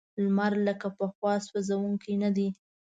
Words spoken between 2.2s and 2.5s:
نه دی.